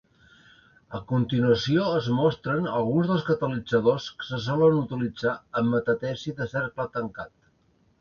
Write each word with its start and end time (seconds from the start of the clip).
A 0.99 1.01
continuació 1.11 1.83
es 1.97 2.07
mostren 2.21 2.71
alguns 2.79 3.11
dels 3.13 3.27
catalitzadors 3.29 4.09
que 4.19 4.29
se 4.33 4.43
solen 4.49 4.81
utilitzar 4.83 5.39
en 5.63 5.73
metàtesi 5.79 6.39
de 6.43 6.53
cercle 6.59 6.93
tancat. 6.99 7.37